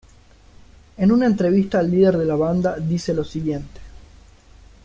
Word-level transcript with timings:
En 0.97 1.11
una 1.11 1.27
entrevista 1.27 1.77
al 1.77 1.91
líder 1.91 2.17
de 2.17 2.25
la 2.25 2.33
banda 2.35 2.75
dice 2.79 3.13
lo 3.13 3.23
siguiente. 3.23 3.79